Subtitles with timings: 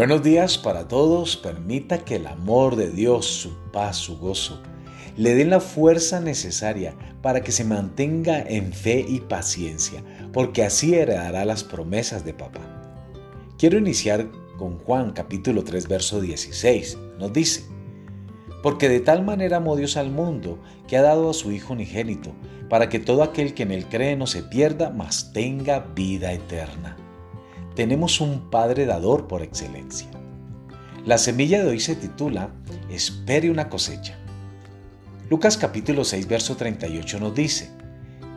[0.00, 1.36] Buenos días para todos.
[1.36, 4.58] Permita que el amor de Dios, su paz, su gozo,
[5.18, 10.02] le den la fuerza necesaria para que se mantenga en fe y paciencia,
[10.32, 12.62] porque así heredará las promesas de papá.
[13.58, 14.26] Quiero iniciar
[14.56, 16.96] con Juan capítulo 3 verso 16.
[17.18, 17.64] Nos dice,
[18.62, 20.58] porque de tal manera amó Dios al mundo
[20.88, 22.32] que ha dado a su Hijo unigénito,
[22.70, 26.96] para que todo aquel que en él cree no se pierda, mas tenga vida eterna.
[27.80, 30.06] Tenemos un Padre dador por excelencia.
[31.06, 32.50] La semilla de hoy se titula
[32.90, 34.18] Espere una cosecha.
[35.30, 37.70] Lucas capítulo 6 verso 38 nos dice,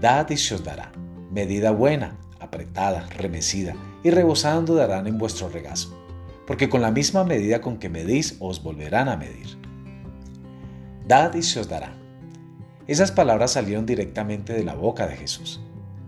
[0.00, 0.90] Dad y se os dará,
[1.30, 5.94] medida buena, apretada, remecida y rebosando darán en vuestro regazo,
[6.46, 9.48] porque con la misma medida con que medís os volverán a medir.
[11.06, 11.94] Dad y se os dará.
[12.86, 15.60] Esas palabras salieron directamente de la boca de Jesús.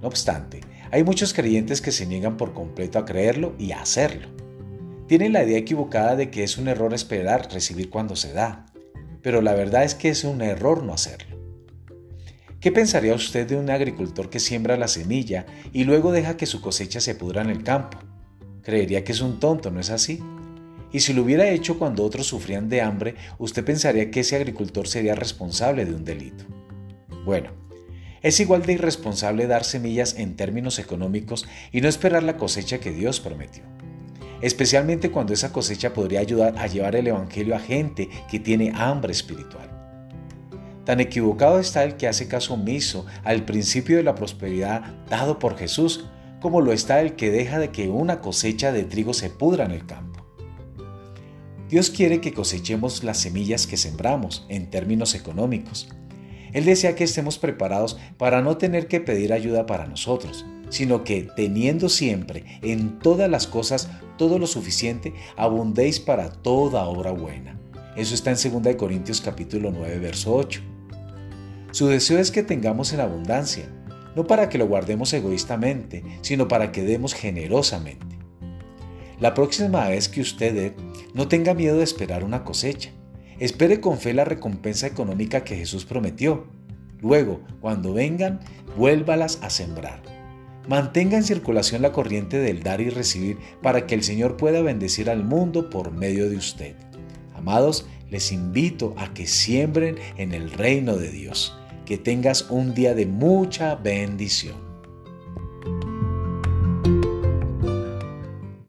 [0.00, 4.28] No obstante, hay muchos creyentes que se niegan por completo a creerlo y a hacerlo.
[5.06, 8.66] Tienen la idea equivocada de que es un error esperar recibir cuando se da,
[9.22, 11.36] pero la verdad es que es un error no hacerlo.
[12.60, 16.60] ¿Qué pensaría usted de un agricultor que siembra la semilla y luego deja que su
[16.60, 17.98] cosecha se pudra en el campo?
[18.62, 20.20] Creería que es un tonto, ¿no es así?
[20.92, 24.88] Y si lo hubiera hecho cuando otros sufrían de hambre, usted pensaría que ese agricultor
[24.88, 26.44] sería responsable de un delito.
[27.24, 27.50] Bueno,
[28.26, 32.90] es igual de irresponsable dar semillas en términos económicos y no esperar la cosecha que
[32.90, 33.62] Dios prometió.
[34.40, 39.12] Especialmente cuando esa cosecha podría ayudar a llevar el Evangelio a gente que tiene hambre
[39.12, 39.70] espiritual.
[40.84, 45.56] Tan equivocado está el que hace caso omiso al principio de la prosperidad dado por
[45.56, 46.06] Jesús,
[46.40, 49.70] como lo está el que deja de que una cosecha de trigo se pudra en
[49.70, 50.26] el campo.
[51.68, 55.88] Dios quiere que cosechemos las semillas que sembramos en términos económicos.
[56.56, 61.28] Él desea que estemos preparados para no tener que pedir ayuda para nosotros, sino que
[61.36, 67.60] teniendo siempre en todas las cosas todo lo suficiente, abundéis para toda obra buena.
[67.94, 70.62] Eso está en 2 Corintios capítulo 9, verso 8.
[71.72, 73.68] Su deseo es que tengamos en abundancia,
[74.14, 78.16] no para que lo guardemos egoístamente, sino para que demos generosamente.
[79.20, 80.74] La próxima vez que usted dé,
[81.12, 82.92] no tenga miedo de esperar una cosecha.
[83.38, 86.46] Espere con fe la recompensa económica que Jesús prometió.
[87.00, 88.40] Luego, cuando vengan,
[88.76, 90.00] vuélvalas a sembrar.
[90.68, 95.10] Mantenga en circulación la corriente del dar y recibir para que el Señor pueda bendecir
[95.10, 96.74] al mundo por medio de usted.
[97.34, 101.56] Amados, les invito a que siembren en el reino de Dios.
[101.84, 104.65] Que tengas un día de mucha bendición.